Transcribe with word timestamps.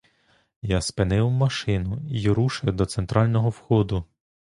Я 0.63 0.81
спинив 0.81 1.31
машину 1.31 2.01
й 2.09 2.29
рушив 2.29 2.73
до 2.75 2.85
центрального 2.85 3.49
входу. 3.49 4.05